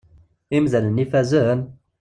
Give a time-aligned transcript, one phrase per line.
[0.55, 1.61] Imdanen ifazen?